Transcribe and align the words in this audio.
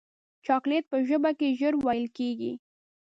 چاکلېټ 0.45 0.83
په 0.91 0.97
ژبه 1.07 1.31
کې 1.39 1.47
ژر 1.59 1.73
ویلې 1.85 2.09
کېږي. 2.17 2.51